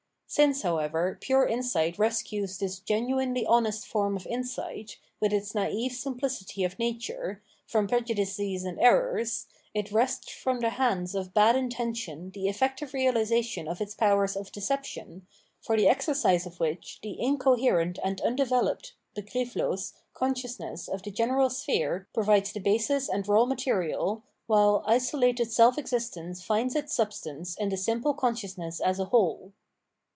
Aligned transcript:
Since, 0.33 0.61
however, 0.61 1.17
pure 1.19 1.45
insight 1.45 1.99
rescues 1.99 2.57
this 2.57 2.79
genuinely 2.79 3.45
honest 3.45 3.85
form 3.85 4.15
of 4.15 4.25
insight, 4.25 4.97
with 5.19 5.33
its 5.33 5.53
naive 5.53 5.91
simplicity 5.91 6.63
of 6.63 6.79
nature, 6.79 7.43
from 7.67 7.85
prejudices 7.85 8.63
and 8.63 8.79
errors, 8.79 9.47
it 9.73 9.91
wrests 9.91 10.31
from 10.31 10.61
the 10.61 10.69
hands 10.69 11.15
of 11.15 11.33
bad 11.33 11.57
intention 11.57 12.29
the 12.31 12.45
efiective 12.47 12.93
realisation 12.93 13.67
of 13.67 13.81
its 13.81 13.93
powers 13.93 14.37
of 14.37 14.53
deception, 14.53 15.27
for 15.59 15.75
the 15.75 15.89
exercise 15.89 16.45
of 16.45 16.61
which 16.61 16.99
the 17.03 17.19
incoherent 17.21 17.99
and 18.01 18.21
undeveloped 18.21 18.93
{begrifflos) 19.17 19.91
consciousness 20.13 20.87
of 20.87 21.03
the 21.03 21.11
general 21.11 21.49
sphere 21.49 22.07
provides 22.13 22.53
the 22.53 22.61
basis 22.61 23.09
and 23.09 23.27
raw 23.27 23.43
material, 23.43 24.23
while 24.47 24.81
isolated 24.87 25.51
self 25.51 25.77
existence 25.77 26.41
finds 26.41 26.73
its 26.73 26.93
substance 26.93 27.53
in 27.57 27.67
the 27.67 27.75
simple 27.75 28.13
consciousness 28.13 28.79
as 28.79 28.97
a 28.97 29.03
whole. 29.11 29.51